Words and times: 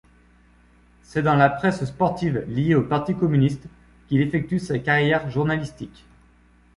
C'est 1.03 1.21
dans 1.21 1.35
la 1.35 1.47
presse 1.47 1.85
sportive 1.85 2.43
liée 2.47 2.73
au 2.73 2.81
Parti 2.81 3.15
communiste 3.15 3.67
qu'il 4.07 4.21
effectue 4.21 4.57
sa 4.57 4.79
carrière 4.79 5.29
journalistique. 5.29 6.05